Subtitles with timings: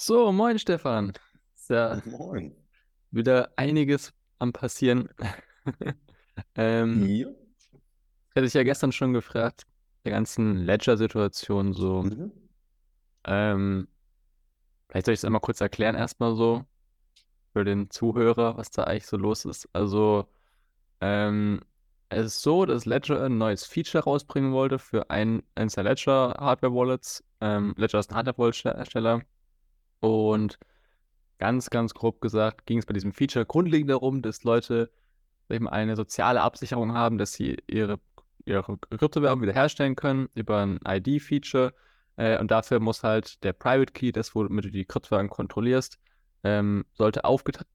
[0.00, 1.12] So, moin Stefan.
[1.56, 2.54] Ist ja Moin.
[3.10, 5.08] wieder einiges am passieren.
[6.54, 7.26] ähm, Ja.
[8.32, 9.66] hätte ich ja gestern schon gefragt,
[10.04, 12.04] der ganzen Ledger-Situation so.
[12.04, 12.30] Mhm.
[13.24, 13.88] Ähm,
[14.88, 16.64] vielleicht soll ich es einmal kurz erklären, erstmal so
[17.52, 19.68] für den Zuhörer, was da eigentlich so los ist.
[19.72, 20.28] Also,
[21.00, 21.60] ähm,
[22.08, 26.36] es ist so, dass Ledger ein neues Feature rausbringen wollte für ein, eins der Ledger
[26.38, 27.24] Hardware Wallets.
[27.40, 29.22] Ähm, Ledger ist ein Hardware Wallet Hersteller
[30.00, 30.58] und
[31.38, 34.90] ganz, ganz grob gesagt ging es bei diesem Feature grundlegend darum, dass Leute
[35.48, 37.98] mal, eine soziale Absicherung haben, dass sie ihre,
[38.44, 41.72] ihre Kryptowährung wiederherstellen können über ein ID-Feature.
[42.16, 45.98] Äh, und dafür muss halt der Private Key, das womit du die Kryptowährung kontrollierst,
[46.44, 47.22] ähm, sollte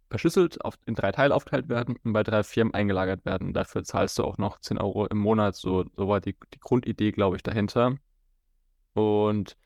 [0.10, 3.54] verschlüsselt auf, in drei Teile aufgeteilt werden und bei drei Firmen eingelagert werden.
[3.54, 5.56] Dafür zahlst du auch noch 10 Euro im Monat.
[5.56, 7.98] So, so war die, die Grundidee, glaube ich, dahinter.
[8.94, 9.58] Und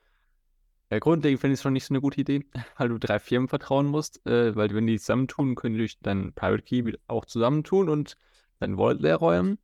[0.90, 2.46] äh, grundlegend finde ich es schon nicht so eine gute Idee,
[2.78, 6.34] weil du drei Firmen vertrauen musst, äh, weil wenn die zusammentun, können die durch deinen
[6.34, 8.16] Private Key auch zusammentun und
[8.60, 9.58] dein Wallet leer räumen.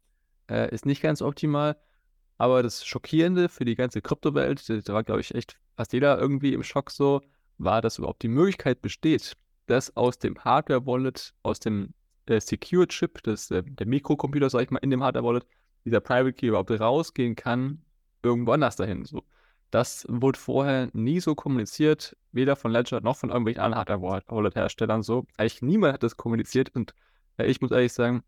[0.50, 1.78] Äh, ist nicht ganz optimal.
[2.38, 6.54] Aber das Schockierende für die ganze Kryptowelt, da war, glaube ich, echt fast jeder irgendwie
[6.54, 7.22] im Schock so,
[7.58, 9.38] war, dass überhaupt die Möglichkeit besteht,
[9.68, 11.94] dass aus dem Hardware-Wallet, aus dem
[12.26, 15.46] äh, Secure-Chip, das, äh, der Mikrocomputer, sag ich mal, in dem Hardware-Wallet,
[15.86, 17.82] dieser Private Key überhaupt rausgehen kann,
[18.24, 19.06] irgendwo anders dahin.
[19.06, 19.24] So.
[19.74, 25.26] Das wurde vorher nie so kommuniziert, weder von Ledger noch von irgendwelchen anderen Hardware-Wallet-Herstellern so.
[25.36, 26.94] Eigentlich niemand hat das kommuniziert und
[27.40, 28.22] äh, ich muss ehrlich sagen,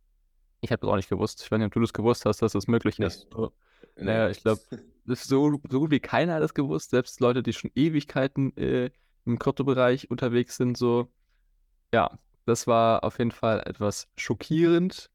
[0.61, 1.43] ich habe das auch nicht gewusst.
[1.43, 3.05] Ich weiß nicht, ob du das gewusst hast, dass das möglich Nee.
[3.05, 3.27] ist.
[3.95, 4.59] Naja, ich glaube,
[5.05, 6.89] so, so gut wie keiner hat das gewusst.
[6.89, 8.89] Selbst Leute, die schon Ewigkeiten äh,
[9.25, 11.11] im Kryptobereich unterwegs sind, so.
[11.93, 15.11] Ja, das war auf jeden Fall etwas schockierend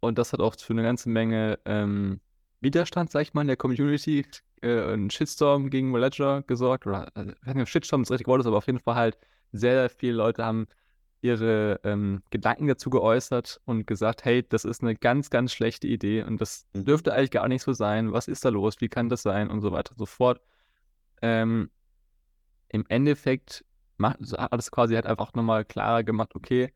[0.00, 2.20] und das hat auch für eine ganze Menge ähm,
[2.60, 4.26] Widerstand, sag ich mal, in der Community,
[4.62, 6.86] äh, ein Shitstorm gegen Ledger gesorgt.
[6.86, 8.94] Oder, also, ich weiß nicht, ob Shitstorm das richtige Wort ist, aber auf jeden Fall
[8.96, 9.18] halt
[9.52, 10.66] sehr, sehr viele Leute haben
[11.22, 16.22] ihre ähm, Gedanken dazu geäußert und gesagt, hey, das ist eine ganz, ganz schlechte Idee
[16.22, 16.84] und das Mhm.
[16.86, 18.12] dürfte eigentlich gar nicht so sein.
[18.12, 18.76] Was ist da los?
[18.80, 19.50] Wie kann das sein?
[19.50, 20.40] Und so weiter und so fort.
[21.22, 21.70] Ähm,
[22.68, 23.64] Im Endeffekt
[23.96, 26.72] macht, so hat es quasi halt einfach nochmal klarer gemacht, okay,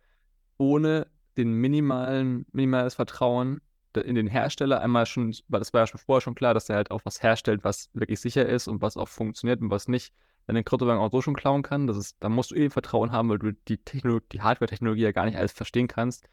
[0.58, 1.06] ohne
[1.36, 3.60] den minimalen, minimales Vertrauen
[4.00, 6.76] in den Hersteller einmal schon, weil das war ja schon vorher schon klar, dass er
[6.76, 10.12] halt auch was herstellt, was wirklich sicher ist und was auch funktioniert und was nicht
[10.46, 11.86] deine Kryptowährung auch so schon klauen kann.
[11.86, 15.12] Das ist, da musst du eh Vertrauen haben, weil du die Techno die Hardware-Technologie ja
[15.12, 16.28] gar nicht alles verstehen kannst.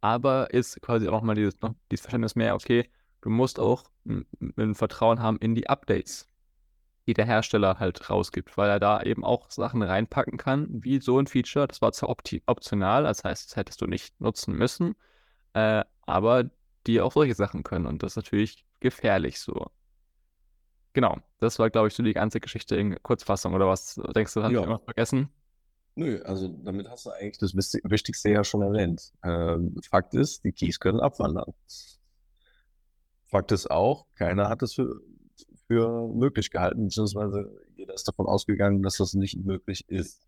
[0.00, 2.88] Aber ist quasi auch nochmal dieses, noch dieses Verständnis mehr, okay,
[3.22, 6.28] du musst auch ein Vertrauen haben in die Updates,
[7.06, 11.18] die der Hersteller halt rausgibt, weil er da eben auch Sachen reinpacken kann, wie so
[11.18, 11.66] ein Feature.
[11.66, 14.94] Das war zwar opti optional, das heißt, das hättest du nicht nutzen müssen,
[15.54, 16.50] äh, aber
[16.86, 19.66] die auch solche Sachen können und das ist natürlich gefährlich so.
[20.92, 24.40] Genau, das war, glaube ich, so die ganze Geschichte in Kurzfassung, oder was denkst du,
[24.40, 24.60] ich Ja.
[24.60, 25.28] irgendwas vergessen?
[25.94, 29.12] Nö, also damit hast du eigentlich das Wichti- Wichtigste ja schon erwähnt.
[29.24, 31.52] Ähm, Fakt ist, die Keys können abwandern.
[33.26, 35.00] Fakt ist auch, keiner hat es für,
[35.66, 40.25] für möglich gehalten, beziehungsweise jeder ist davon ausgegangen, dass das nicht möglich ist.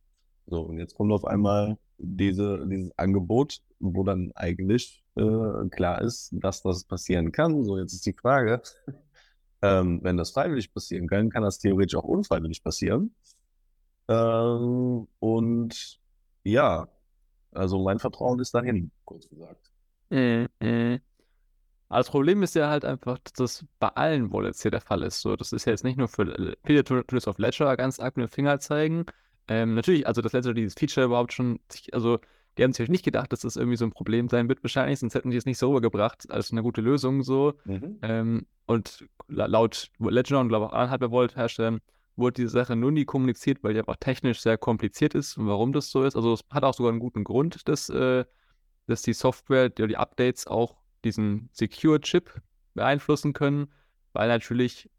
[0.51, 6.31] So, und jetzt kommt auf einmal diese, dieses Angebot, wo dann eigentlich äh, klar ist,
[6.33, 7.65] dass das passieren kann.
[7.65, 8.63] So, jetzt ist die Frage,
[9.63, 13.15] ähm, wenn das freiwillig passieren kann, kann das theoretisch auch unfreiwillig passieren.
[14.09, 16.01] Ähm, und
[16.45, 16.89] ja,
[17.53, 19.71] also mein Vertrauen ist dahin, kurz gesagt.
[20.11, 21.01] Mhm, mhm.
[21.91, 25.21] Das Problem ist ja halt einfach, dass das bei allen Wallets hier der Fall ist.
[25.21, 28.17] So, das ist ja jetzt nicht nur für tun tun es auf Ledger ganz arg
[28.17, 29.07] mit dem Finger zeigen.
[29.49, 32.19] Ähm, natürlich, also das Ledger dieses Feature überhaupt schon, sich- also
[32.57, 35.15] die haben sich nicht gedacht, dass das irgendwie so ein Problem sein wird wahrscheinlich, sonst
[35.15, 37.55] hätten die es nicht so rübergebracht als eine gute Lösung so.
[37.65, 37.99] Mhm.
[38.03, 41.81] Ähm, und la- laut Ledger und glaube auch anderen Hardware-Wallet-Herstellern
[42.17, 45.73] wurde diese Sache nur nie kommuniziert, weil die einfach technisch sehr kompliziert ist und warum
[45.73, 46.17] das so ist.
[46.17, 48.25] Also es hat auch sogar einen guten Grund, dass, äh,
[48.87, 52.43] dass die Software, die, die Updates auch diesen Secure-Chip
[52.75, 53.69] beeinflussen können,
[54.13, 54.91] weil natürlich,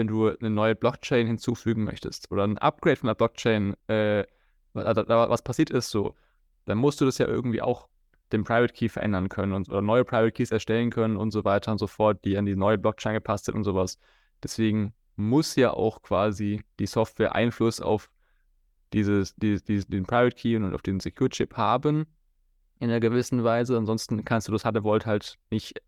[0.00, 4.24] wenn du eine neue Blockchain hinzufügen möchtest oder ein Upgrade von der Blockchain, äh,
[4.72, 6.14] was passiert ist so,
[6.64, 7.88] dann musst du das ja irgendwie auch
[8.32, 11.72] den Private Key verändern können und oder neue Private Keys erstellen können und so weiter
[11.72, 13.98] und so fort, die an die neue Blockchain gepasst sind und sowas.
[14.42, 18.10] Deswegen muss ja auch quasi die Software Einfluss auf
[18.94, 22.06] dieses, dieses, dieses, den Private Key und auf den Secure Chip haben
[22.78, 23.76] in einer gewissen Weise.
[23.76, 25.82] Ansonsten kannst du das Hardware Vault halt nicht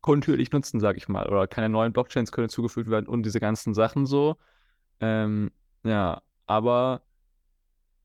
[0.00, 1.28] kontinuierlich nutzen, sag ich mal.
[1.28, 4.36] Oder keine neuen Blockchains können zugefügt werden und diese ganzen Sachen so.
[5.00, 5.50] Ähm,
[5.84, 7.02] ja, aber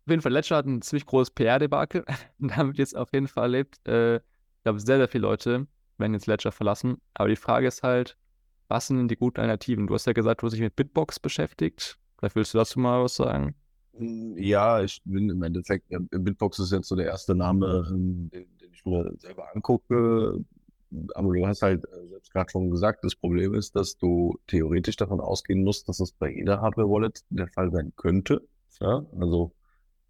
[0.06, 2.06] auf jeden Fall, Ledger hat ein ziemlich großes PR-Debakel
[2.40, 3.80] damit jetzt auf jeden Fall erlebt.
[3.88, 6.98] Äh, ich glaube, sehr, sehr viele Leute werden jetzt Ledger verlassen.
[7.14, 8.18] Aber die Frage ist halt,
[8.68, 9.88] was sind denn die guten Alternativen?
[9.88, 11.98] Du hast ja gesagt, du hast dich mit Bitbox beschäftigt.
[12.18, 13.56] Vielleicht willst du dazu mal was sagen.
[13.98, 18.58] Hm, ja, ich bin im Endeffekt, Bitbox ist jetzt so der erste Name, ähm, den,
[18.58, 20.44] den ich mir selber angucke.
[21.16, 24.96] Aber du hast halt äh, selbst gerade schon gesagt, das Problem ist, dass du theoretisch
[24.96, 28.42] davon ausgehen musst, dass es bei jeder Hardware-Wallet der Fall sein könnte.
[28.80, 29.54] Ja, also,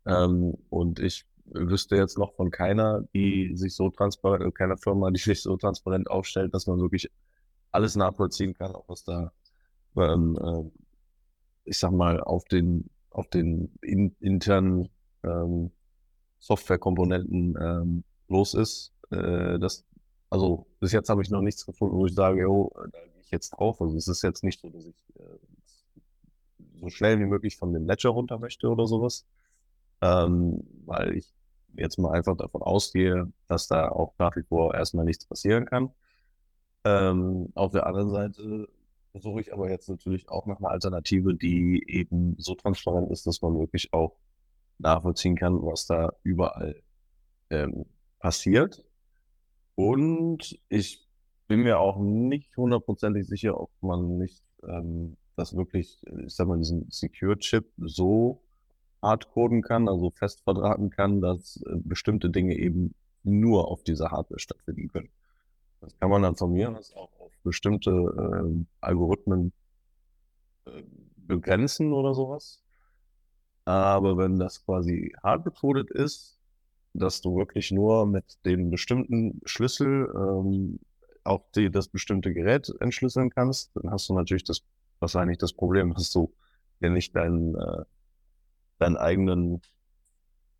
[0.05, 5.11] ähm, und ich wüsste jetzt noch von keiner, die sich so transparent, äh, keiner Firma,
[5.11, 7.09] die sich so transparent aufstellt, dass man wirklich
[7.71, 9.31] alles nachvollziehen kann, auch was da,
[9.97, 10.71] ähm, äh,
[11.65, 14.89] ich sag mal, auf den, auf den in, internen
[15.23, 15.71] ähm,
[16.39, 18.93] Softwarekomponenten ähm, los ist.
[19.11, 19.83] Äh, das,
[20.35, 23.31] also bis jetzt habe ich noch nichts gefunden, wo ich sage, jo, da gehe ich
[23.31, 23.81] jetzt drauf.
[23.81, 25.39] Also es ist jetzt nicht so, dass ich äh,
[26.81, 29.25] so schnell wie möglich von dem Ledger runter möchte oder sowas.
[30.01, 31.33] Ähm, weil ich
[31.77, 35.91] jetzt mal einfach davon ausgehe, dass da auch nach wie vor erstmal nichts passieren kann.
[36.83, 38.67] Ähm, auf der anderen Seite
[39.11, 43.41] versuche ich aber jetzt natürlich auch nach einer Alternative, die eben so transparent ist, dass
[43.41, 44.17] man wirklich auch
[44.79, 46.81] nachvollziehen kann, was da überall
[47.49, 47.85] ähm,
[48.19, 48.83] passiert.
[49.75, 51.05] Und ich
[51.47, 56.57] bin mir auch nicht hundertprozentig sicher, ob man nicht ähm, das wirklich, ich sag mal,
[56.57, 58.41] diesen Secure-Chip so
[59.01, 64.39] hardcoden kann, also fest verdrahten kann, dass äh, bestimmte Dinge eben nur auf dieser Hardware
[64.39, 65.09] stattfinden können.
[65.81, 69.51] Das kann man dann von mir aus auch auf bestimmte äh, Algorithmen
[70.65, 70.83] äh,
[71.17, 72.61] begrenzen oder sowas.
[73.65, 76.39] Aber wenn das quasi hardcoded ist,
[76.99, 80.79] dass du wirklich nur mit dem bestimmten Schlüssel ähm,
[81.23, 84.61] auch die, das bestimmte Gerät entschlüsseln kannst, dann hast du natürlich das
[84.99, 86.33] wahrscheinlich das Problem, dass du
[86.79, 87.83] ja nicht deinen äh,
[88.79, 89.61] deinen eigenen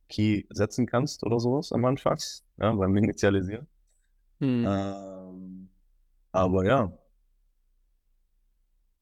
[0.10, 2.18] Key setzen kannst oder sowas am Anfang,
[2.58, 3.68] ja, beim Initialisieren.
[4.40, 4.66] Hm.
[4.68, 5.70] Ähm,
[6.31, 6.98] aber ja,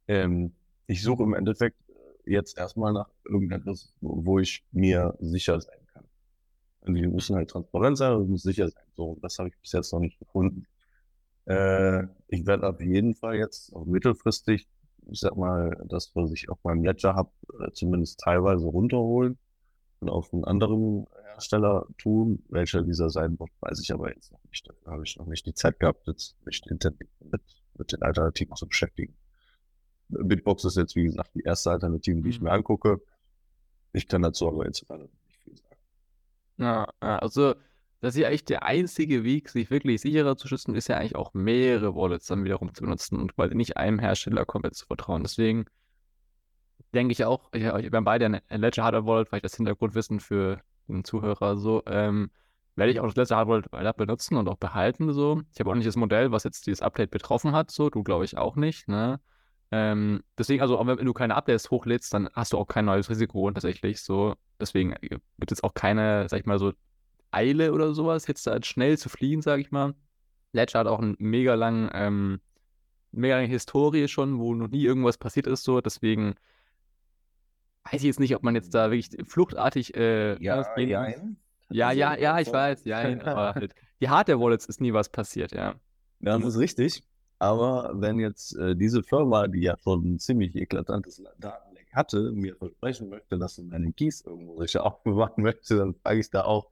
[0.07, 0.53] ähm,
[0.87, 1.77] ich suche im Endeffekt
[2.25, 5.82] jetzt erstmal nach irgendetwas, wo ich mir sicher sein
[6.87, 8.83] die müssen halt transparent sein und muss sicher sein.
[8.95, 10.65] So, das habe ich bis jetzt noch nicht gefunden.
[11.45, 14.67] Äh, ich werde auf jeden Fall jetzt auch mittelfristig
[15.11, 19.37] ich sag mal, das, was ich auf meinem Ledger habe, äh, zumindest teilweise runterholen
[19.99, 22.43] und auf einen anderen Hersteller tun.
[22.49, 24.67] Welcher dieser sein wird, weiß ich aber jetzt noch nicht.
[24.67, 27.41] Da habe ich noch nicht die Zeit gehabt, jetzt mich intensiv mit,
[27.77, 29.15] mit den Alternativen zu beschäftigen.
[30.09, 32.45] Bitbox ist jetzt, wie gesagt, die erste Alternative, die ich mhm.
[32.45, 33.01] mir angucke.
[33.93, 35.09] Ich kann dazu aber jetzt sagen.
[36.57, 37.55] Ja, also
[38.03, 41.15] das ist ja eigentlich der einzige Weg, sich wirklich sicherer zu schützen, ist ja eigentlich
[41.15, 45.23] auch mehrere Wallets dann wiederum zu benutzen und quasi nicht einem Hersteller komplett zu vertrauen.
[45.23, 45.65] Deswegen
[46.93, 50.61] denke ich auch, ja, wir haben beide ein Ledger Hardware Wallet, vielleicht das Hintergrundwissen für
[50.87, 52.29] den Zuhörer so, ähm,
[52.75, 55.41] werde ich auch das Ledger Hardware Wallet benutzen und auch behalten so.
[55.53, 58.25] Ich habe auch nicht das Modell, was jetzt dieses Update betroffen hat, so, du glaube
[58.25, 59.19] ich auch nicht, ne?
[59.75, 63.09] Ähm, deswegen, also auch wenn du keine Updates hochlädst, dann hast du auch kein neues
[63.09, 64.35] Risiko tatsächlich so.
[64.59, 66.73] Deswegen äh, gibt es auch keine, sag ich mal so,
[67.31, 69.95] Eile oder sowas, jetzt da schnell zu fliehen, sage ich mal.
[70.51, 72.39] Ledger hat auch eine mega lange, ähm,
[73.11, 75.81] mega lange Historie schon, wo noch nie irgendwas passiert ist, so.
[75.81, 76.35] Deswegen
[77.85, 79.95] weiß ich jetzt nicht, ob man jetzt da wirklich fluchtartig.
[79.95, 81.07] Äh, ja, ja,
[81.71, 85.73] ja, ja, ja, ich weiß, ja, aber halt, die Hardware-Wallets ist nie was passiert, ja.
[86.19, 87.03] Ja, das ist richtig.
[87.43, 92.55] Aber wenn jetzt äh, diese Firma, die ja schon ein ziemlich eklatantes Datenleck hatte, mir
[92.55, 96.69] versprechen möchte, dass sie meine Keys irgendwo sicher aufbewahren möchte, dann frage ich da auch,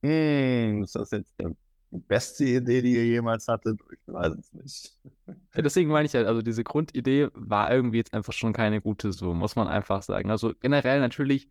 [0.00, 1.54] hm, ist das jetzt die
[1.90, 3.78] beste Idee, die ihr jemals hattet?
[3.92, 4.98] Ich weiß es nicht.
[5.26, 9.12] Ja, deswegen meine ich ja, also diese Grundidee war irgendwie jetzt einfach schon keine gute,
[9.12, 10.30] so muss man einfach sagen.
[10.30, 11.50] Also generell natürlich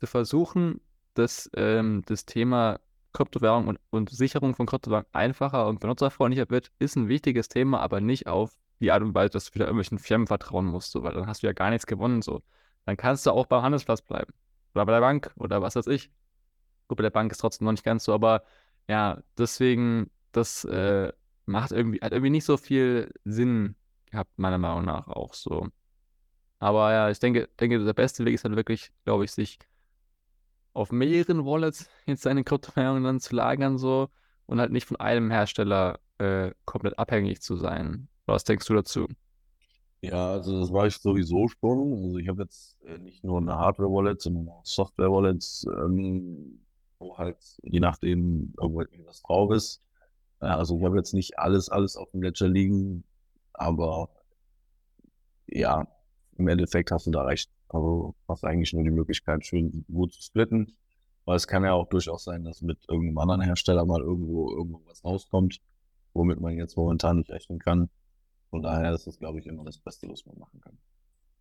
[0.00, 0.80] zu versuchen,
[1.14, 2.80] dass ähm, das Thema
[3.12, 8.00] Kryptowährung und, und Sicherung von Kryptowährung einfacher und benutzerfreundlicher wird, ist ein wichtiges Thema, aber
[8.00, 11.14] nicht auf die Art und Weise, dass du wieder irgendwelchen Firmen vertrauen musst, so, weil
[11.14, 12.22] dann hast du ja gar nichts gewonnen.
[12.22, 12.42] So.
[12.84, 14.32] Dann kannst du auch beim Handelsplatz bleiben.
[14.74, 16.10] Oder bei der Bank oder was weiß ich.
[16.88, 18.42] Gut, bei der Bank ist trotzdem noch nicht ganz so, aber
[18.88, 21.12] ja, deswegen, das äh,
[21.46, 23.76] macht irgendwie, hat irgendwie nicht so viel Sinn
[24.10, 25.68] gehabt, meiner Meinung nach auch so.
[26.58, 29.58] Aber ja, ich denke, denke, der beste Weg ist halt wirklich, glaube ich, sich
[30.72, 34.08] auf mehreren Wallets jetzt seine Kryptowährungen dann zu lagern so
[34.46, 38.08] und halt nicht von einem Hersteller äh, komplett abhängig zu sein.
[38.26, 39.06] Was denkst du dazu?
[40.00, 42.04] Ja, also das war ich sowieso schon.
[42.04, 45.66] Also ich habe jetzt äh, nicht nur eine Hardware-Wallet, sondern auch Software-Wallets.
[45.68, 46.62] Ähm,
[47.02, 49.80] wo halt je nachdem irgendwas drauf ist.
[50.38, 53.04] Also ich habe jetzt nicht alles, alles auf dem Ledger liegen,
[53.52, 54.08] aber
[55.46, 55.86] ja,
[56.36, 57.50] im Endeffekt hast du da recht.
[57.72, 60.76] Also hast eigentlich nur die Möglichkeit, schön gut zu splitten.
[61.24, 65.04] Weil es kann ja auch durchaus sein, dass mit irgendeinem anderen Hersteller mal irgendwo irgendwas
[65.04, 65.60] rauskommt,
[66.14, 67.90] womit man jetzt momentan nicht rechnen kann.
[68.50, 70.78] Von daher ist das, glaube ich, immer das Beste, was man machen kann.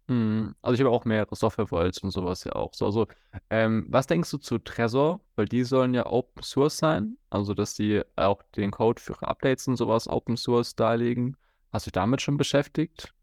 [0.08, 0.56] Mhm.
[0.62, 2.74] Also ich habe auch mehrere Software-Wallets und sowas ja auch.
[2.74, 3.08] So, also,
[3.50, 5.22] ähm, was denkst du zu Trezor?
[5.36, 9.68] Weil die sollen ja Open Source sein, also dass die auch den Code für Updates
[9.68, 11.38] und sowas Open Source darlegen.
[11.72, 13.14] Hast du dich damit schon beschäftigt?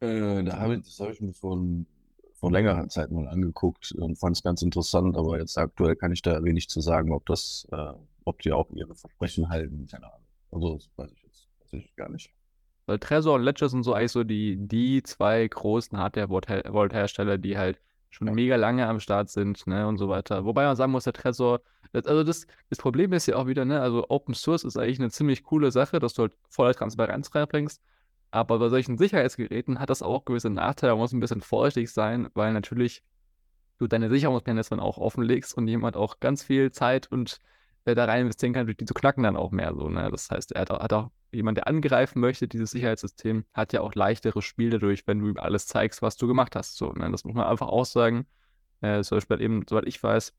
[0.00, 1.86] Äh, da habe ich, das habe ich mir von,
[2.38, 6.22] vor längerer Zeit mal angeguckt und fand es ganz interessant, aber jetzt aktuell kann ich
[6.22, 7.92] da wenig zu sagen, ob das, äh,
[8.24, 10.26] ob die auch ihre Versprechen halten, keine Ahnung.
[10.52, 12.30] Also das weiß ich jetzt weiß ich gar nicht.
[12.86, 17.78] Weil Trezor und Ledger sind so eigentlich so die, die zwei großen Hardware-Vault-Hersteller, die halt
[18.10, 20.44] schon mega lange am Start sind, ne, und so weiter.
[20.44, 21.60] Wobei man sagen muss, der Trezor,
[21.92, 25.10] also das, das Problem ist ja auch wieder, ne, also Open Source ist eigentlich eine
[25.10, 27.82] ziemlich coole Sache, dass du halt voller Transparenz reinbringst.
[28.30, 30.92] Aber bei solchen Sicherheitsgeräten hat das auch gewisse Nachteile.
[30.92, 33.02] Man muss ein bisschen vorsichtig sein, weil natürlich
[33.78, 37.40] du deine Sicherungsmechanismen auch offenlegst und jemand auch ganz viel Zeit und
[37.84, 39.88] äh, da rein investieren kann, die zu knacken dann auch mehr so.
[39.88, 40.10] Ne?
[40.10, 43.94] Das heißt, er hat, hat auch jemand, der angreifen möchte, dieses Sicherheitssystem, hat ja auch
[43.94, 46.76] leichteres Spiel dadurch, wenn du ihm alles zeigst, was du gemacht hast.
[46.76, 47.10] So, ne?
[47.10, 48.26] Das muss man einfach auch sagen.
[48.80, 50.34] Äh, zum Beispiel eben, soweit ich weiß,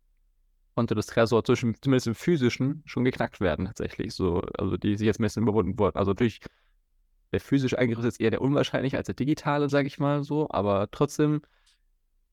[0.75, 4.13] konnte das Tresor zwischen, zumindest im physischen schon geknackt werden, tatsächlich.
[4.13, 5.97] So, also die sich jetzt überwunden wurden.
[5.97, 6.39] Also natürlich,
[7.31, 10.47] der physische Eingriff ist jetzt eher der unwahrscheinliche als der digitale, sage ich mal so,
[10.49, 11.41] aber trotzdem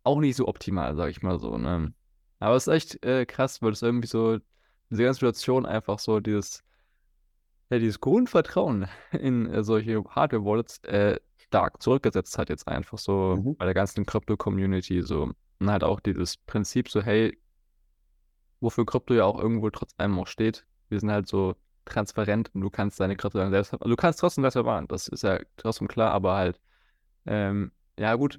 [0.05, 1.59] auch nicht so optimal, sage ich mal so.
[1.59, 1.93] Ne?
[2.39, 4.39] Aber es ist echt äh, krass, weil es irgendwie so,
[4.91, 6.63] diese ganze Situation einfach so dieses
[7.71, 13.57] ja, dieses Grundvertrauen in äh, solche Hardware-Wallets äh, stark zurückgesetzt hat, jetzt einfach so Mhm.
[13.57, 15.03] bei der ganzen Krypto-Community.
[15.03, 15.33] So.
[15.59, 17.37] Und halt auch dieses Prinzip so, hey,
[18.61, 20.65] wofür Krypto ja auch irgendwo trotz allem auch steht.
[20.89, 24.21] Wir sind halt so transparent und du kannst deine Krypto dann selbst, also du kannst
[24.21, 26.61] trotzdem das verwahren, das ist ja trotzdem klar, aber halt,
[27.27, 28.39] ähm, ja gut,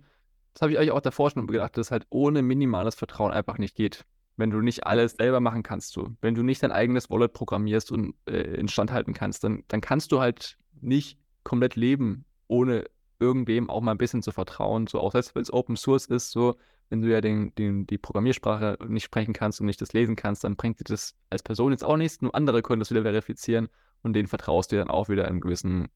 [0.53, 3.57] das habe ich eigentlich auch davor schon gedacht, dass es halt ohne minimales Vertrauen einfach
[3.57, 4.05] nicht geht
[4.37, 6.15] wenn du nicht alles selber machen kannst, du.
[6.21, 10.11] Wenn du nicht dein eigenes Wallet programmierst und äh, instand halten kannst, dann, dann kannst
[10.11, 12.85] du halt nicht komplett leben, ohne
[13.19, 14.87] irgendwem auch mal ein bisschen zu vertrauen.
[14.87, 16.55] So, auch selbst wenn es Open Source ist, so,
[16.89, 20.43] wenn du ja den, den, die Programmiersprache nicht sprechen kannst und nicht das lesen kannst,
[20.43, 22.21] dann bringt dir das als Person jetzt auch nichts.
[22.21, 23.69] Nur andere können das wieder verifizieren
[24.03, 25.89] und denen vertraust du dann auch wieder in gewissen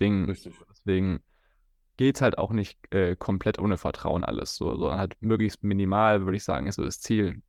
[0.00, 0.24] Dingen.
[0.26, 0.54] Richtig.
[0.70, 1.20] Deswegen
[1.96, 6.24] geht es halt auch nicht äh, komplett ohne Vertrauen alles, so, sondern halt möglichst minimal,
[6.24, 7.42] würde ich sagen, ist so das Ziel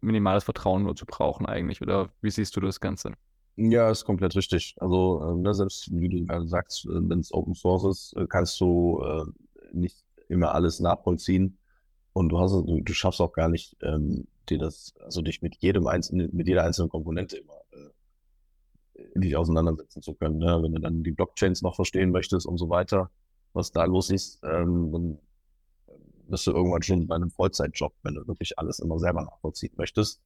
[0.00, 1.82] minimales Vertrauen nur zu brauchen eigentlich.
[1.82, 3.12] Oder wie siehst du das Ganze?
[3.56, 4.74] Ja, ist komplett richtig.
[4.80, 8.60] Also, äh, selbst wie du gerade sagst, äh, wenn es Open Source ist, äh, kannst
[8.60, 9.24] du äh,
[9.72, 11.58] nicht immer alles nachvollziehen.
[12.12, 15.56] Und du hast, du, du schaffst auch gar nicht, ähm, dir das, also dich mit
[15.56, 20.38] jedem einzelnen, mit jeder einzelnen Komponente immer äh, dich auseinandersetzen zu können.
[20.38, 20.60] Ne?
[20.62, 23.10] Wenn du dann die Blockchains noch verstehen möchtest und so weiter,
[23.52, 25.18] was da los ist, ähm, dann
[26.28, 30.20] bist du irgendwann schon bei einem Vollzeitjob, wenn du wirklich alles immer selber nachvollziehen möchtest.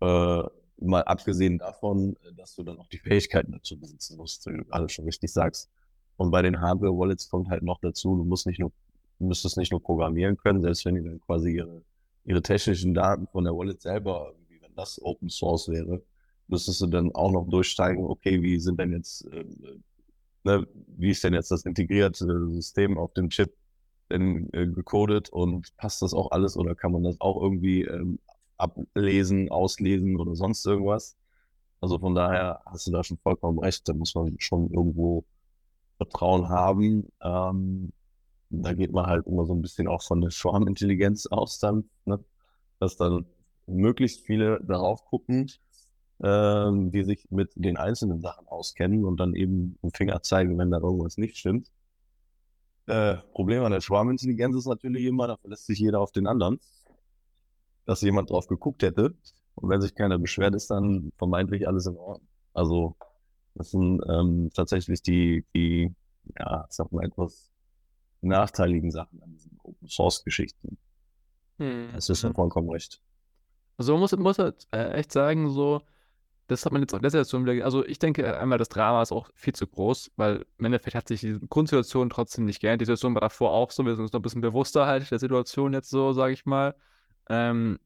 [0.00, 0.42] Äh,
[0.78, 4.88] mal abgesehen davon, dass du dann auch die Fähigkeiten dazu besitzen musst, wie du gerade
[4.88, 5.70] schon richtig sagst.
[6.16, 8.72] Und bei den Hardware-Wallets kommt halt noch dazu, du musst nicht nur,
[9.18, 11.82] müsstest nicht nur programmieren können, selbst wenn die dann quasi ihre,
[12.24, 16.02] ihre technischen Daten von der Wallet selber, wie wenn das Open Source wäre,
[16.48, 19.44] müsstest du dann auch noch durchsteigen, okay, wie sind denn jetzt, äh,
[20.44, 20.66] ne,
[20.96, 23.52] wie ist denn jetzt das integrierte System auf dem Chip
[24.10, 28.18] denn äh, gecodet und passt das auch alles oder kann man das auch irgendwie ähm,
[28.64, 31.16] ablesen, auslesen oder sonst irgendwas?
[31.80, 35.24] Also von daher hast du da schon vollkommen recht, da muss man schon irgendwo
[35.98, 37.08] Vertrauen haben.
[37.22, 37.92] Ähm,
[38.50, 42.22] da geht man halt immer so ein bisschen auch von der Schwarmintelligenz aus dann, ne?
[42.78, 43.26] dass dann
[43.66, 45.50] möglichst viele darauf gucken,
[46.22, 50.70] ähm, die sich mit den einzelnen Sachen auskennen und dann eben einen Finger zeigen, wenn
[50.70, 51.70] da irgendwas nicht stimmt.
[52.86, 56.60] Äh, Problem an der Schwarmintelligenz ist natürlich immer, da verlässt sich jeder auf den anderen,
[57.86, 59.14] dass jemand drauf geguckt hätte.
[59.54, 62.28] Und wenn sich keiner beschwert, ist dann vermeintlich alles in Ordnung.
[62.52, 62.96] Also,
[63.54, 65.94] das sind ähm, tatsächlich die, die,
[66.38, 67.50] ja, sag mal, etwas
[68.20, 70.78] nachteiligen Sachen an diesen Open Source Geschichten.
[71.58, 71.90] Hm.
[71.92, 72.34] Das ist ja mhm.
[72.34, 73.00] vollkommen recht.
[73.76, 75.82] Also man muss, muss halt äh, echt sagen, so,
[76.46, 77.64] das hat man jetzt auch letztes Jahr wieder.
[77.64, 81.08] Also ich denke einmal, das Drama ist auch viel zu groß, weil im Endeffekt hat
[81.08, 82.82] sich die Grundsituation trotzdem nicht geändert.
[82.82, 83.84] Die Situation war davor auch so.
[83.84, 86.74] Wir sind uns noch ein bisschen bewusster halt der Situation jetzt so, sage ich mal.
[87.28, 87.78] Ähm,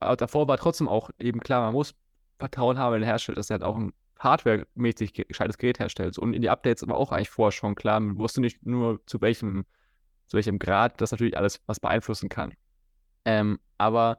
[0.00, 1.94] aber davor war trotzdem auch eben klar, man muss
[2.38, 6.18] Vertrauen haben in den Hersteller, dass er halt auch ein hardwaremäßig gescheites Gerät herstellt.
[6.18, 8.00] Und in die Updates aber auch eigentlich vorher schon klar.
[8.00, 9.64] Man wusste nicht nur zu welchem,
[10.26, 12.54] zu welchem Grad das natürlich alles was beeinflussen kann.
[13.24, 14.18] Ähm, aber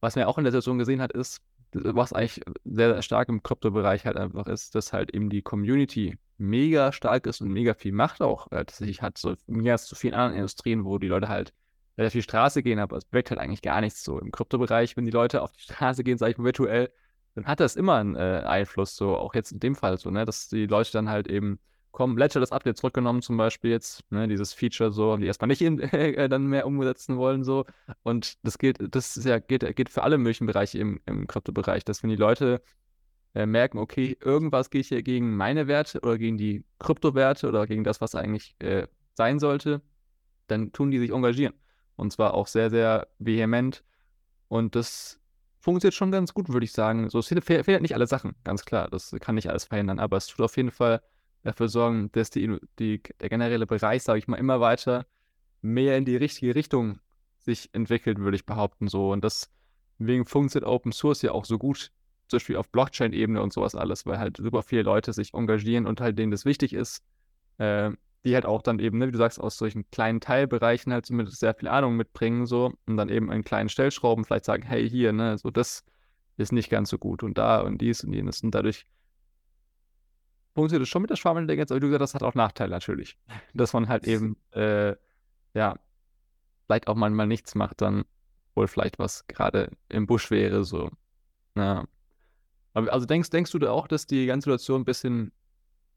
[0.00, 3.42] was man auch in der Situation gesehen hat, ist, was eigentlich sehr, sehr stark im
[3.42, 7.92] Krypto-Bereich halt einfach ist, dass halt eben die Community mega stark ist und mega viel
[7.92, 11.28] Macht auch äh, tatsächlich hat, so mehr als zu vielen anderen Industrien, wo die Leute
[11.28, 11.52] halt
[11.98, 14.18] relativ viel Straße gehen, aber es bewegt halt eigentlich gar nichts so.
[14.18, 16.90] Im Krypto-Bereich, wenn die Leute auf die Straße gehen, sage ich mal virtuell,
[17.34, 20.24] dann hat das immer einen äh, Einfluss, so auch jetzt in dem Fall so, ne,
[20.24, 21.58] dass die Leute dann halt eben
[21.92, 22.18] kommen.
[22.18, 25.80] Ledger das Update zurückgenommen, zum Beispiel jetzt, ne, dieses Feature so, die erstmal nicht in,
[25.80, 27.64] äh, dann mehr umsetzen wollen, so.
[28.02, 31.84] Und das gilt, das ist ja, geht, geht für alle möglichen Bereiche im, im Kryptobereich,
[31.84, 32.62] dass wenn die Leute
[33.34, 37.84] äh, merken, okay, irgendwas geht hier gegen meine Werte oder gegen die Kryptowerte oder gegen
[37.84, 39.82] das, was eigentlich äh, sein sollte,
[40.46, 41.54] dann tun die sich engagieren.
[41.96, 43.82] Und zwar auch sehr, sehr vehement.
[44.48, 45.20] Und das
[45.58, 47.10] funktioniert schon ganz gut, würde ich sagen.
[47.10, 48.88] So, es fehlen nicht alle Sachen, ganz klar.
[48.88, 51.02] Das kann nicht alles verhindern, aber es tut auf jeden Fall
[51.42, 55.06] dafür sorgen, dass die, die, der generelle Bereich, sage ich mal, immer weiter
[55.62, 57.00] mehr in die richtige Richtung
[57.38, 58.88] sich entwickelt, würde ich behaupten.
[58.88, 59.12] So.
[59.12, 61.90] Und deswegen funktioniert Open Source ja auch so gut,
[62.28, 66.00] zum Beispiel auf Blockchain-Ebene und sowas alles, weil halt super viele Leute sich engagieren und
[66.00, 67.02] halt denen das wichtig ist,
[67.58, 67.90] äh,
[68.26, 71.38] die halt auch dann eben, ne, wie du sagst, aus solchen kleinen Teilbereichen halt zumindest
[71.38, 75.12] sehr viel Ahnung mitbringen, so, und dann eben in kleinen Stellschrauben vielleicht sagen, hey, hier,
[75.12, 75.84] ne, so das
[76.36, 78.42] ist nicht ganz so gut und da und dies und jenes.
[78.42, 78.84] Und dadurch
[80.56, 83.16] funktioniert es schon mit der Schwarmintelligenz, aber wie du gesagt, das hat auch Nachteile natürlich.
[83.54, 84.96] Dass man halt eben, äh,
[85.54, 85.76] ja,
[86.66, 88.04] vielleicht auch mal nichts macht, dann
[88.56, 90.90] wohl vielleicht was gerade im Busch wäre, so.
[91.54, 91.84] Ja.
[92.74, 95.32] Also denkst, denkst du da auch, dass die ganze Situation ein bisschen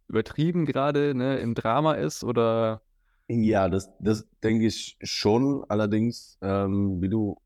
[0.09, 2.81] übertrieben gerade ne, im Drama ist oder?
[3.27, 5.63] Ja, das, das denke ich schon.
[5.69, 7.37] Allerdings, ähm, wie du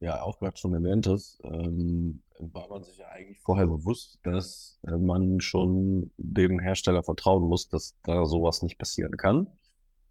[0.00, 4.78] ja auch gerade schon erwähnt hast, ähm, war man sich ja eigentlich vorher bewusst, dass
[4.86, 9.46] äh, man schon dem Hersteller vertrauen muss, dass da sowas nicht passieren kann.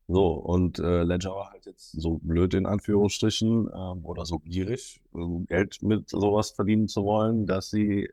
[0.07, 3.71] So, und äh, Ledger war halt jetzt so blöd in Anführungsstrichen äh,
[4.03, 5.01] oder so gierig,
[5.47, 8.09] Geld mit sowas verdienen zu wollen, dass sie äh,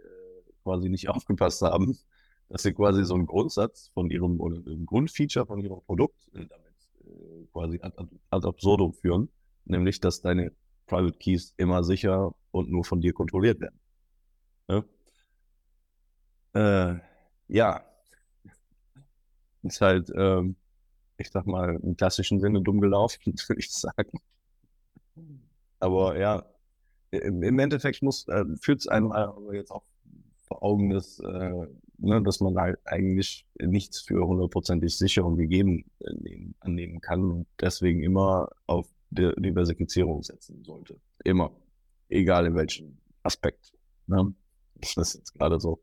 [0.63, 1.99] quasi nicht aufgepasst haben
[2.49, 6.47] dass sie quasi so einen Grundsatz von ihrem oder ein Grundfeature von ihrem Produkt äh,
[6.47, 6.75] damit
[7.05, 7.97] äh, quasi ad,
[8.31, 9.29] ad absurdum führen,
[9.65, 10.53] nämlich dass deine
[10.87, 13.81] Private Keys immer sicher und nur von dir kontrolliert werden.
[14.69, 14.85] Ja,
[16.57, 16.99] äh,
[17.49, 17.85] ja.
[19.63, 20.57] ist halt, ähm,
[21.19, 24.11] ich sag mal, im klassischen Sinne dumm gelaufen, würde ich sagen.
[25.79, 26.45] Aber ja,
[27.11, 29.13] im, im Endeffekt muss, äh, führt es einem
[29.53, 29.85] jetzt auch
[30.49, 31.67] vor Augen, dass äh,
[31.99, 37.31] ne, dass man halt eigentlich nichts für hundertprozentig sicher und gegeben äh, nehmen, annehmen kann
[37.31, 41.01] und deswegen immer auf Diversifizierung setzen sollte.
[41.25, 41.53] Immer.
[42.09, 43.73] Egal in welchem Aspekt.
[44.07, 44.35] Ne?
[44.75, 45.81] Das ist jetzt gerade so.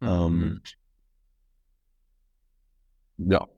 [0.00, 0.06] Mhm.
[0.08, 0.60] Ähm,
[3.18, 3.48] ja.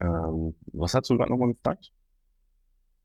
[0.00, 1.92] Ähm, was hast du gerade nochmal gefragt?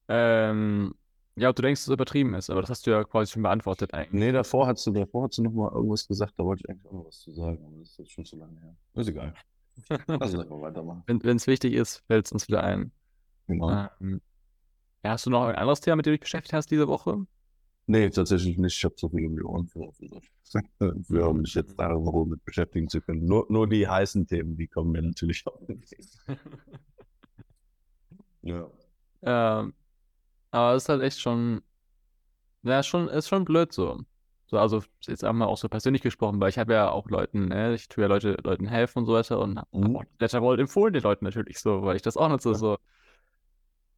[0.10, 0.96] Ähm,
[1.38, 3.43] ja, ob du denkst, dass es übertrieben ist, aber das hast du ja quasi schon
[3.43, 4.12] beantwortet eigentlich.
[4.12, 6.86] Nee, davor hast du, davor hast du noch mal irgendwas gesagt, da wollte ich eigentlich
[6.88, 8.76] auch noch was zu sagen, aber das ist jetzt schon zu lange her.
[8.95, 9.34] Ist egal.
[10.08, 11.04] Lass uns einfach weitermachen.
[11.06, 12.91] Wenn es wichtig ist, fällt es uns wieder ein.
[13.45, 13.88] Genau.
[14.02, 14.21] Ähm,
[15.04, 17.26] ja, hast du noch ein anderes Thema, mit dem du dich beschäftigt hast diese Woche?
[17.86, 18.76] Nee, tatsächlich nicht.
[18.76, 19.91] Ich habe so viel um die Ohren für,
[21.04, 23.26] für mich jetzt darüber mit beschäftigen zu können.
[23.26, 25.62] Nur, nur die heißen Themen, die kommen mir natürlich auch.
[28.41, 28.69] ja.
[29.21, 29.73] Ähm,
[30.52, 31.62] aber es ist halt echt schon,
[32.64, 34.00] ja, schon, ist schon blöd so.
[34.50, 37.74] So, also jetzt einmal auch so persönlich gesprochen, weil ich habe ja auch Leuten, ne,
[37.74, 40.00] ich tue ja Leute, Leuten helfen und so weiter und mhm.
[40.20, 42.52] Letterboard empfohlen den Leuten natürlich so, weil ich das auch nutze.
[42.52, 42.56] Ja.
[42.56, 42.78] So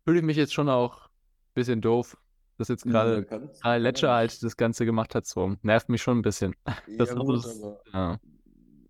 [0.06, 2.18] fühle ich mich jetzt schon auch ein bisschen doof,
[2.58, 3.28] dass jetzt gerade
[3.64, 5.28] ja, Ledger halt das Ganze gemacht hat.
[5.28, 6.56] So nervt mich schon ein bisschen.
[6.98, 8.20] Das, ja, gut, ist, ja.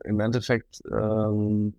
[0.05, 1.73] Im Endeffekt ähm,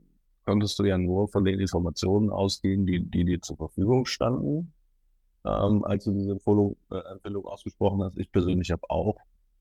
[0.44, 4.74] konntest du ja nur von den Informationen ausgehen, die, die dir zur Verfügung standen
[5.44, 8.18] ähm, als du diese Empfehlung, äh, Empfehlung ausgesprochen hast.
[8.18, 9.16] Ich persönlich habe auch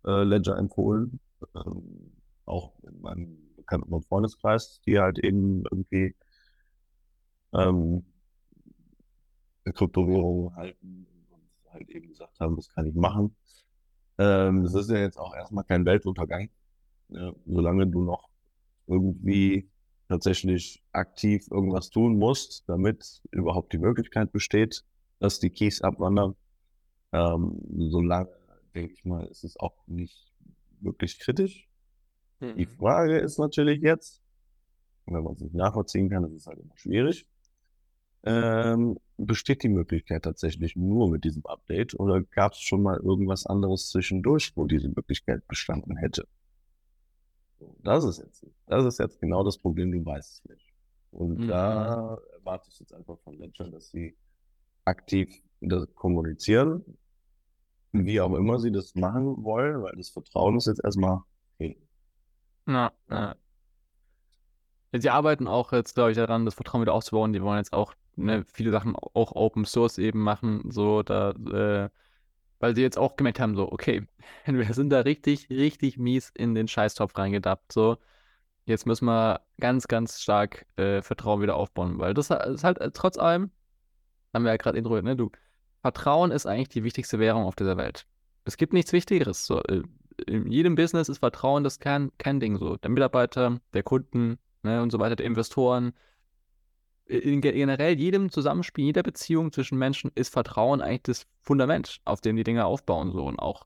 [0.06, 1.20] äh, Ledger empfohlen,
[1.56, 2.12] ähm,
[2.46, 6.16] auch in meinem bekannten und Freundeskreis, die halt eben irgendwie
[7.54, 8.04] ähm,
[9.66, 13.36] Kryptowährungen halten und halt eben gesagt haben, das kann ich machen.
[14.18, 16.50] Ähm, das ist ja jetzt auch erstmal kein Weltuntergang,
[17.10, 18.30] ja, solange du noch
[18.88, 19.70] irgendwie
[20.08, 24.84] tatsächlich aktiv irgendwas tun musst, damit überhaupt die Möglichkeit besteht,
[25.20, 26.36] dass die Keys abwandern.
[27.12, 28.30] Ähm, solange,
[28.74, 30.32] denke ich mal, ist es auch nicht
[30.80, 31.68] wirklich kritisch.
[32.40, 32.56] Mhm.
[32.56, 34.22] Die Frage ist natürlich jetzt,
[35.06, 37.26] wenn man es nicht nachvollziehen kann, das ist halt immer schwierig.
[38.24, 43.46] Ähm, besteht die Möglichkeit tatsächlich nur mit diesem Update oder gab es schon mal irgendwas
[43.46, 46.28] anderes zwischendurch, wo diese Möglichkeit bestanden hätte?
[47.82, 50.74] Das ist jetzt, das ist jetzt genau das Problem, du weißt es nicht.
[51.12, 51.48] Und mhm.
[51.48, 54.16] da erwarte ich jetzt einfach von Ledger, dass sie
[54.90, 55.42] aktiv
[55.96, 56.84] kommunizieren,
[57.92, 61.22] wie auch immer sie das machen wollen, weil das Vertrauen ist jetzt erstmal
[61.58, 61.76] hin.
[62.66, 63.36] Na, na.
[64.92, 67.34] Sie arbeiten auch jetzt, glaube ich, daran, das Vertrauen wieder aufzubauen.
[67.34, 70.72] Die wollen jetzt auch ne, viele Sachen auch Open Source eben machen.
[70.72, 71.90] So, da äh,
[72.60, 74.06] weil sie jetzt auch gemerkt haben, so, okay,
[74.46, 77.98] wir sind da richtig, richtig mies in den Scheißtopf reingedappt, so.
[78.66, 82.92] Jetzt müssen wir ganz, ganz stark äh, Vertrauen wieder aufbauen, weil das ist halt äh,
[82.92, 83.52] trotz allem,
[84.34, 85.32] haben wir ja gerade intro, ne, du,
[85.82, 88.06] Vertrauen ist eigentlich die wichtigste Währung auf dieser Welt.
[88.46, 89.46] Es gibt nichts Wichtigeres.
[89.46, 89.84] So, äh,
[90.28, 92.58] in jedem Business ist Vertrauen das kein, kein Ding.
[92.58, 95.94] So, der Mitarbeiter, der Kunden ne, und so weiter, der Investoren.
[97.06, 102.36] In generell jedem Zusammenspiel, jeder Beziehung zwischen Menschen ist Vertrauen eigentlich das Fundament, auf dem
[102.36, 103.12] die Dinge aufbauen.
[103.12, 103.66] So und auch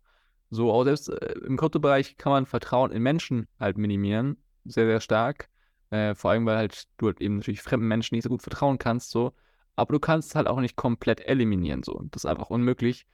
[0.53, 5.01] so, auch selbst äh, im Kryptobereich kann man Vertrauen in Menschen halt minimieren, sehr, sehr
[5.01, 5.49] stark.
[5.89, 8.77] Äh, vor allem, weil halt du halt eben natürlich fremden Menschen nicht so gut vertrauen
[8.77, 9.33] kannst, so.
[9.75, 12.01] Aber du kannst es halt auch nicht komplett eliminieren, so.
[12.11, 13.07] Das ist einfach unmöglich.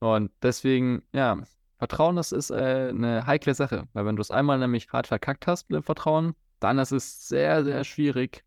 [0.00, 1.38] Und deswegen, ja,
[1.78, 5.46] Vertrauen, das ist äh, eine heikle Sache, weil wenn du es einmal nämlich hart verkackt
[5.46, 8.44] hast mit dem Vertrauen, dann ist es sehr, sehr schwierig.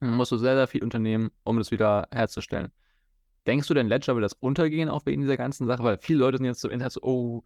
[0.00, 2.70] Dann musst du sehr, sehr viel unternehmen, um das wieder herzustellen.
[3.46, 5.82] Denkst du denn, Ledger will das untergehen, auch wegen dieser ganzen Sache?
[5.82, 7.44] Weil viele Leute sind jetzt so Internet so, oh,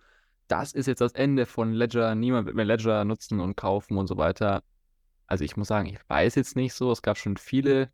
[0.49, 4.09] das ist jetzt das Ende von Ledger, niemand wird mehr Ledger nutzen und kaufen und
[4.09, 4.65] so weiter.
[5.29, 7.91] Also ich muss sagen, ich weiß jetzt nicht so, es gab schon viele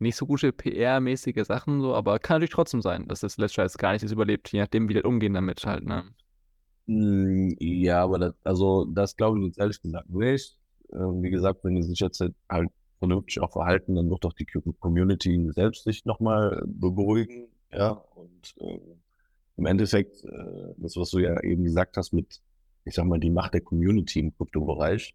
[0.00, 3.78] nicht so gute PR-mäßige Sachen, so, aber kann natürlich trotzdem sein, dass das Ledger jetzt
[3.78, 6.04] gar nicht das überlebt, je nachdem, wie die umgehen damit halt, ne?
[6.86, 10.58] Hm, ja, aber das, also das glaube ich jetzt ehrlich gesagt nicht.
[10.92, 14.46] Ähm, wie gesagt, wenn die sich jetzt halt vernünftig auch verhalten, dann wird doch die
[14.46, 18.80] Community selbst sich nochmal beruhigen, ja, und äh,
[19.56, 22.40] im Endeffekt, äh, das, was du ja eben gesagt hast mit,
[22.84, 25.14] ich sag mal, die Macht der Community im Kryptobereich,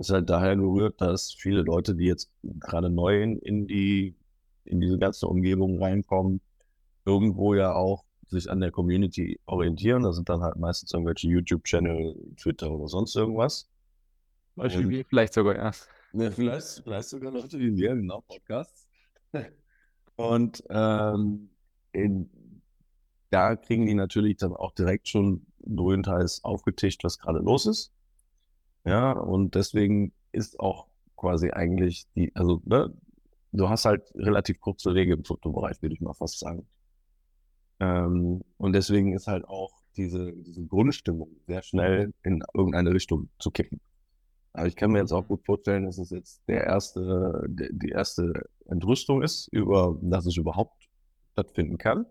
[0.00, 4.16] ist halt daher gerührt, dass viele Leute, die jetzt gerade neu in, die,
[4.64, 6.40] in diese ganze Umgebung reinkommen,
[7.04, 10.02] irgendwo ja auch sich an der Community orientieren.
[10.02, 13.68] Das sind dann halt meistens irgendwelche YouTube-Channel, Twitter oder sonst irgendwas.
[14.56, 15.70] Beispiel vielleicht sogar, ja.
[16.14, 16.30] ja.
[16.30, 18.88] vielleicht, vielleicht sogar Leute wie wir, genau, Podcasts.
[20.16, 21.50] Und ähm,
[21.92, 22.30] in,
[23.30, 27.92] da kriegen die natürlich dann auch direkt schon grünteils aufgetischt, was gerade los ist.
[28.84, 32.92] Ja, und deswegen ist auch quasi eigentlich die, also, ne,
[33.52, 36.66] du hast halt relativ kurze Wege im Fotobereich, würde ich mal fast sagen.
[37.80, 43.50] Ähm, und deswegen ist halt auch diese, diese Grundstimmung sehr schnell in irgendeine Richtung zu
[43.50, 43.80] kippen.
[44.52, 48.48] Aber ich kann mir jetzt auch gut vorstellen, dass es jetzt der erste, die erste
[48.66, 50.88] Entrüstung ist, über, dass es überhaupt
[51.32, 52.06] stattfinden kann.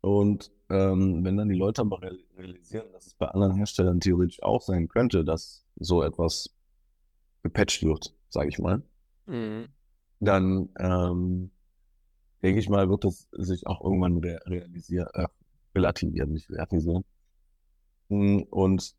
[0.00, 2.00] Und ähm, wenn dann die Leute aber
[2.38, 6.54] realisieren, dass es bei anderen Herstellern theoretisch auch sein könnte, dass so etwas
[7.42, 8.82] gepatcht wird, sage ich mal,
[9.26, 9.66] mhm.
[10.20, 11.50] dann ähm,
[12.42, 15.26] denke ich mal, wird das sich auch irgendwann re realisieren, äh,
[15.74, 17.04] relativieren, nicht realisieren.
[18.08, 18.94] Hm, und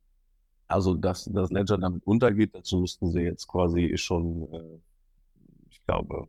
[0.67, 4.79] also, dass das Ledger damit untergeht, dazu müssten sie jetzt quasi schon, äh,
[5.69, 6.27] ich glaube,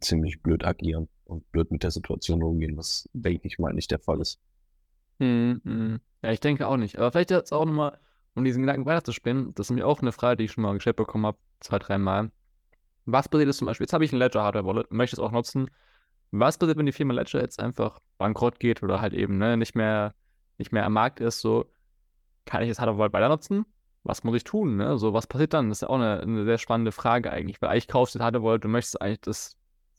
[0.00, 3.98] ziemlich blöd agieren und blöd mit der Situation umgehen, was, denke ich mal, nicht der
[3.98, 4.40] Fall ist.
[5.18, 6.00] Hm, hm.
[6.22, 6.98] Ja, ich denke auch nicht.
[6.98, 7.98] Aber vielleicht jetzt auch nochmal,
[8.34, 10.96] um diesen Gedanken weiterzuspinnen, das ist mir auch eine Frage, die ich schon mal gestellt
[10.96, 12.30] bekommen habe, zwei, drei Mal.
[13.06, 13.84] Was passiert jetzt zum Beispiel?
[13.84, 15.70] Jetzt habe ich ein Ledger Hardware Wallet, möchte es auch nutzen.
[16.30, 19.74] Was passiert, wenn die Firma Ledger jetzt einfach bankrott geht oder halt eben ne, nicht,
[19.74, 20.14] mehr,
[20.58, 21.40] nicht mehr am Markt ist?
[21.40, 21.66] So,
[22.44, 23.66] kann ich das Hardware Wallet weiter nutzen?
[24.04, 24.76] Was muss ich tun?
[24.76, 24.96] Ne?
[24.96, 25.68] So, was passiert dann?
[25.68, 28.24] Das ist ja auch eine, eine sehr spannende Frage eigentlich, weil eigentlich kaufst du das
[28.24, 29.56] Hardware Wallet, du möchtest eigentlich das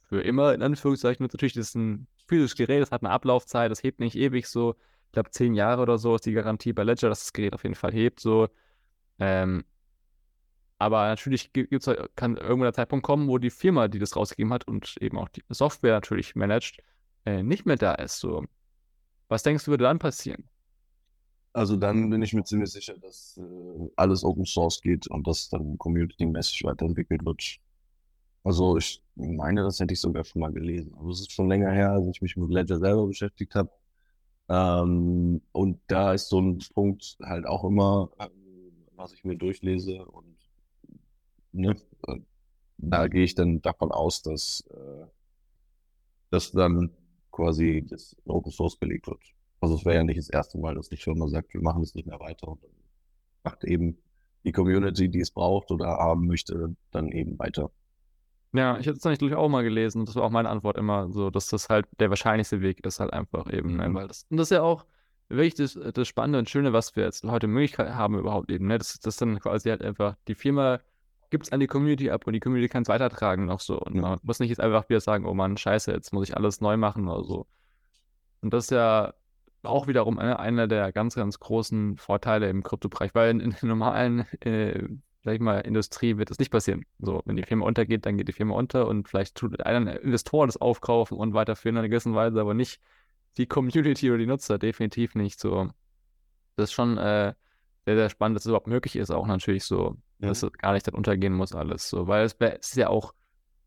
[0.07, 3.83] für immer, in Anführungszeichen, natürlich, das ist ein physisches Gerät, das hat eine Ablaufzeit, das
[3.83, 4.75] hebt nicht ewig so.
[5.11, 7.63] Ich glaube, zehn Jahre oder so ist die Garantie bei Ledger, dass das Gerät auf
[7.63, 8.21] jeden Fall hebt.
[8.21, 8.47] So.
[9.19, 9.65] Ähm,
[10.79, 14.65] aber natürlich gibt's, kann irgendwann der Zeitpunkt kommen, wo die Firma, die das rausgegeben hat
[14.69, 16.77] und eben auch die Software natürlich managt,
[17.25, 18.19] äh, nicht mehr da ist.
[18.19, 18.45] So.
[19.27, 20.45] Was denkst du, würde dann passieren?
[21.51, 25.49] Also dann bin ich mir ziemlich sicher, dass äh, alles Open Source geht und das
[25.49, 27.59] dann community-mäßig weiterentwickelt wird.
[28.45, 30.95] Also ich meine, das hätte ich sogar schon mal gelesen.
[30.97, 33.69] Also es ist schon länger her, als ich mich mit Ledger selber beschäftigt habe.
[34.51, 40.05] Ähm, und da ist so ein Punkt halt auch immer, ähm, was ich mir durchlese
[40.05, 40.35] und
[41.53, 41.77] ne,
[42.77, 45.05] da gehe ich dann davon aus, dass, äh,
[46.31, 46.91] dass dann
[47.31, 49.21] quasi das Open Source belegt wird.
[49.61, 51.95] Also es wäre ja nicht das erste Mal, dass die Firma sagt, wir machen es
[51.95, 52.71] nicht mehr weiter und dann
[53.43, 53.99] macht eben
[54.43, 57.71] die Community, die es braucht oder haben möchte, dann eben weiter.
[58.53, 60.05] Ja, ich hätte es natürlich auch mal gelesen.
[60.05, 63.13] Das war auch meine Antwort immer so, dass das halt der wahrscheinlichste Weg ist, halt
[63.13, 63.93] einfach eben, ne?
[63.93, 64.85] weil das, und das ist ja auch
[65.29, 68.77] wirklich das, das Spannende und Schöne, was wir jetzt heute Möglichkeit haben überhaupt eben, ne?
[68.77, 70.79] Das, das dann quasi halt einfach die Firma
[71.31, 73.79] gibt es an die Community ab und die Community kann es weitertragen noch so.
[73.79, 76.61] Und man muss nicht jetzt einfach wieder sagen, oh Mann, scheiße, jetzt muss ich alles
[76.61, 77.47] neu machen oder so.
[78.41, 79.13] Und das ist ja
[79.63, 84.25] auch wiederum eine, einer der ganz, ganz großen Vorteile im Kryptobereich, weil in, in normalen,
[84.41, 84.87] äh,
[85.23, 86.85] sag ich mal, Industrie wird das nicht passieren.
[86.99, 90.45] So, wenn die Firma untergeht, dann geht die Firma unter und vielleicht tut ein Investor
[90.45, 92.81] das aufkaufen und weiterführen in einer gewissen Weise, aber nicht
[93.37, 95.69] die Community oder die Nutzer definitiv nicht so.
[96.55, 97.33] Das ist schon äh,
[97.85, 100.29] sehr, sehr spannend, dass es überhaupt möglich ist, auch natürlich so, ja.
[100.29, 102.07] dass es gar nicht dann untergehen muss, alles so.
[102.07, 103.13] Weil es, es ist ja auch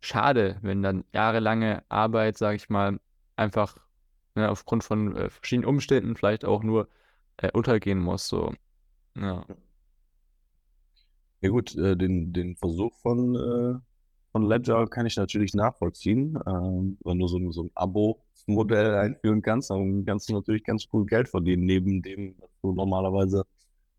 [0.01, 3.01] schade, wenn dann jahrelange Arbeit, sag ich mal,
[3.37, 3.77] einfach
[4.35, 6.89] ne, aufgrund von äh, verschiedenen Umständen vielleicht auch nur
[7.39, 8.29] äh, untergehen muss.
[8.29, 8.55] So.
[9.17, 9.45] Ja.
[11.45, 13.79] Ja gut, äh, den, den Versuch von, äh,
[14.33, 16.39] von Ledger kann ich natürlich nachvollziehen.
[16.47, 21.07] Ähm, wenn du so, so ein Abo-Modell einführen kannst, dann kannst du natürlich ganz gut
[21.07, 23.45] Geld verdienen, neben dem, was du normalerweise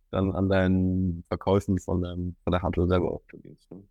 [0.10, 3.70] dann an deinen Verkäufen von, dem, von der Hardware selber auch verdienst.
[3.70, 3.84] Ne?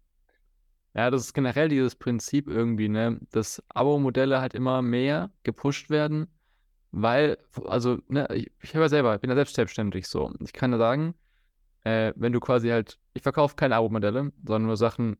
[0.94, 6.26] Ja, das ist generell dieses Prinzip irgendwie, ne, dass Abo-Modelle halt immer mehr gepusht werden,
[6.90, 10.32] weil, also, ne, ich, ich habe ja selber, ich bin ja selbst selbstständig so.
[10.40, 11.14] Ich kann ja sagen,
[11.84, 15.16] äh, wenn du quasi halt, ich verkaufe keine Abo-Modelle, sondern nur Sachen,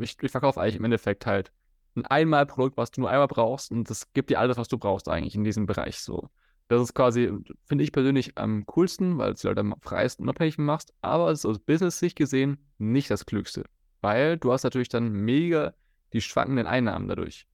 [0.00, 1.52] ich, ich verkaufe eigentlich im Endeffekt halt
[1.94, 5.08] ein Einmalprodukt, was du nur einmal brauchst und das gibt dir alles, was du brauchst
[5.08, 6.30] eigentlich in diesem Bereich so.
[6.68, 7.30] Das ist quasi,
[7.64, 11.40] finde ich persönlich am coolsten, weil es die Leute am freiesten unabhängig machst, aber es
[11.40, 13.64] ist aus Business-Sicht gesehen nicht das Klügste.
[14.00, 15.74] Weil du hast natürlich dann mega
[16.12, 17.46] die schwankenden Einnahmen dadurch.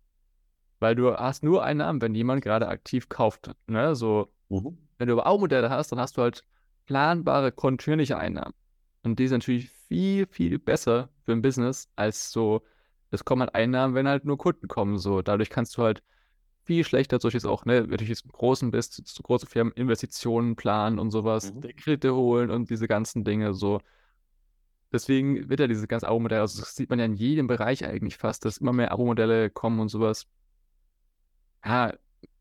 [0.79, 3.51] Weil du hast nur Einnahmen, wenn jemand gerade aktiv kauft.
[3.66, 3.96] Ne?
[3.96, 4.79] So, mhm.
[4.98, 6.44] wenn du Abo-Modelle hast, dann hast du halt
[6.87, 8.55] planbare, kontinuierliche Einnahmen.
[9.03, 12.62] Und die sind natürlich viel, viel besser für ein Business als so,
[13.11, 14.98] es kommen halt Einnahmen, wenn halt nur Kunden kommen.
[14.98, 16.03] So, dadurch kannst du halt
[16.64, 20.55] viel schlechter, solches auch, ne, wenn du jetzt im Großen bist, zu große Firmen Investitionen
[20.55, 21.62] planen und sowas, mhm.
[21.77, 23.81] Kredite holen und diese ganzen Dinge so.
[24.92, 28.18] Deswegen wird ja dieses ganze Abo-Modell, also das sieht man ja in jedem Bereich eigentlich
[28.18, 30.27] fast, dass immer mehr Abo-Modelle kommen und sowas.
[31.64, 31.94] Ja,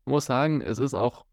[0.04, 1.24] muss sagen, es ist auch,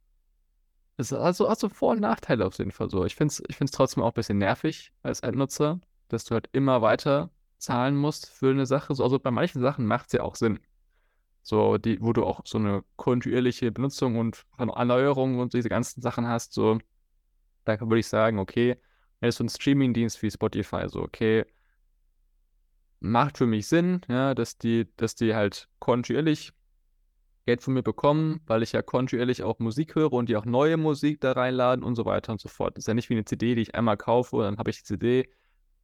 [0.97, 3.05] es ist also, also Vor- und Nachteile auf jeden Fall so.
[3.05, 6.49] Ich finde es ich find's trotzdem auch ein bisschen nervig als Endnutzer, dass du halt
[6.51, 8.93] immer weiter zahlen musst für eine Sache.
[8.95, 10.59] So, also bei manchen Sachen macht es ja auch Sinn.
[11.41, 16.27] So, die, wo du auch so eine kontinuierliche Benutzung und Erneuerung und diese ganzen Sachen
[16.27, 16.79] hast, so,
[17.65, 18.77] da würde ich sagen, okay,
[19.19, 21.45] wenn es so ein Streaming-Dienst wie Spotify, so, okay,
[22.99, 26.51] macht für mich Sinn, ja, dass die, dass die halt kontinuierlich
[27.45, 30.77] Geld von mir bekommen, weil ich ja kontinuierlich auch Musik höre und die auch neue
[30.77, 32.75] Musik da reinladen und so weiter und so fort.
[32.75, 34.77] Das ist ja nicht wie eine CD, die ich einmal kaufe und dann habe ich
[34.79, 35.29] die CD,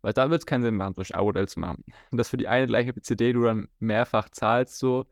[0.01, 1.83] weil da wird es keinen Sinn machen, solche Abo-Modell zu machen.
[2.11, 5.05] Und dass für die eine gleiche CD du dann mehrfach zahlst, so,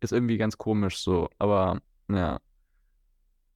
[0.00, 1.28] ist irgendwie ganz komisch so.
[1.38, 2.40] Aber, ja.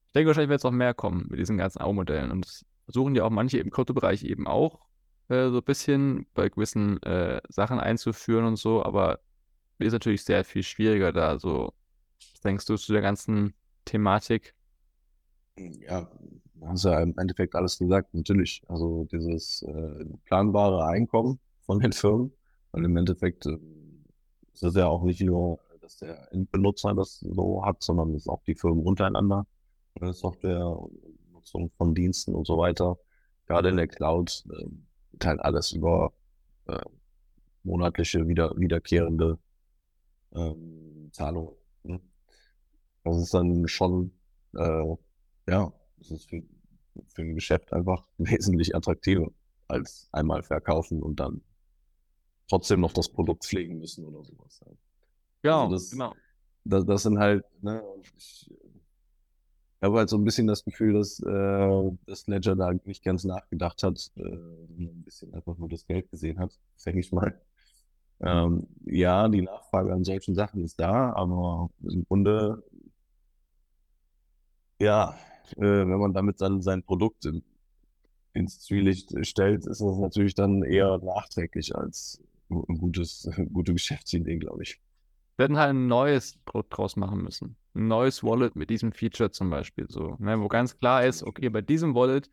[0.06, 2.30] Ich denke, wahrscheinlich wird es auch mehr kommen mit diesen ganzen Abo-Modellen.
[2.30, 4.80] Und das versuchen ja auch manche im Kryptobereich eben auch
[5.28, 8.84] äh, so ein bisschen bei gewissen äh, Sachen einzuführen und so.
[8.84, 9.20] Aber
[9.78, 11.72] ist natürlich sehr viel schwieriger da so
[12.32, 14.54] was denkst du zu der ganzen Thematik?
[15.56, 16.10] Ja,
[16.66, 18.62] hast ja im Endeffekt alles gesagt, natürlich.
[18.68, 22.32] Also dieses äh, planbare Einkommen von den Firmen,
[22.72, 23.58] weil im Endeffekt äh,
[24.52, 28.28] ist es ja auch nicht nur, dass der Endbenutzer das so hat, sondern es ist
[28.28, 29.46] auch die Firmen untereinander,
[30.00, 30.78] äh, Software,
[31.32, 32.98] Nutzung von Diensten und so weiter.
[33.46, 34.66] Gerade in der Cloud äh,
[35.18, 36.12] teilt alles über
[36.66, 36.80] äh,
[37.62, 39.38] monatliche, wieder, wiederkehrende
[40.34, 41.54] ähm, Zahlungen.
[41.82, 42.00] Ne?
[43.04, 44.12] Das ist dann schon,
[44.54, 44.96] äh,
[45.48, 46.42] ja, das ist für,
[47.08, 49.30] für ein Geschäft einfach wesentlich attraktiver
[49.68, 51.40] als einmal verkaufen und dann
[52.48, 54.60] trotzdem noch das Produkt pflegen müssen oder sowas.
[55.42, 56.14] Ja, also das, genau.
[56.64, 57.82] Das, das sind halt, ne,
[58.16, 63.02] ich, ich habe halt so ein bisschen das Gefühl, dass, äh, dass Ledger da nicht
[63.02, 67.38] ganz nachgedacht hat, äh, ein bisschen einfach nur das Geld gesehen hat, denke ich mal.
[68.20, 72.62] Ähm, ja, die Nachfrage an solchen Sachen ist da, aber im Grunde
[74.80, 75.14] ja,
[75.56, 77.42] äh, wenn man damit dann sein Produkt in,
[78.32, 84.62] ins Zwielicht stellt, ist das natürlich dann eher nachträglich als ein gutes, gute Geschäftsidee, glaube
[84.62, 84.80] ich.
[85.36, 87.56] Wir hätten halt ein neues Produkt draus machen müssen.
[87.74, 91.48] Ein neues Wallet mit diesem Feature zum Beispiel so, ne, wo ganz klar ist, okay,
[91.48, 92.30] bei diesem Wallet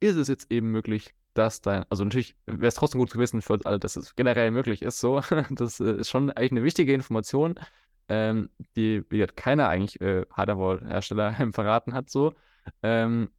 [0.00, 3.54] ist es jetzt eben möglich, dass dein, also natürlich wäre es trotzdem gut gewesen für
[3.54, 5.22] uns alle, dass es generell möglich ist, so.
[5.50, 7.54] Das äh, ist schon eigentlich eine wichtige Information,
[8.08, 12.34] ähm, die, wie gesagt, keiner eigentlich äh, Hardware-Hersteller verraten hat, so.
[12.82, 13.30] Ähm,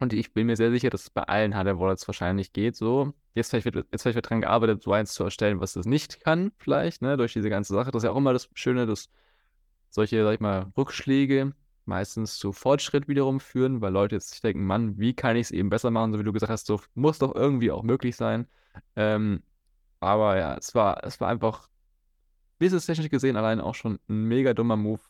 [0.00, 3.12] und ich bin mir sehr sicher, dass es bei allen Hardware-Wallets wahrscheinlich geht, so.
[3.34, 6.20] Jetzt vielleicht wird, jetzt vielleicht wird dran gearbeitet, so eins zu erstellen, was das nicht
[6.20, 7.90] kann, vielleicht, ne, durch diese ganze Sache.
[7.90, 9.08] Das ist ja auch immer das Schöne, dass
[9.90, 11.52] solche, sag ich mal, Rückschläge
[11.84, 15.50] meistens zu Fortschritt wiederum führen, weil Leute jetzt sich denken, Mann, wie kann ich es
[15.50, 18.46] eben besser machen, so wie du gesagt hast, so muss doch irgendwie auch möglich sein.
[18.96, 19.42] Ähm,
[20.00, 21.68] aber ja, es war, es war einfach
[22.58, 25.00] business-technisch gesehen allein auch schon ein mega dummer Move.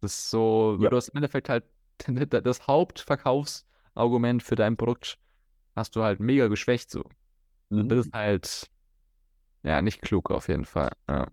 [0.00, 0.90] Das ist so, ja.
[0.90, 1.64] du hast im Endeffekt halt
[2.30, 5.18] das Hauptverkaufsargument für dein Produkt
[5.76, 7.04] hast du halt mega geschwächt so.
[7.70, 7.88] Mhm.
[7.88, 8.70] Das ist halt
[9.62, 10.92] ja nicht klug auf jeden Fall.
[11.08, 11.28] Ja.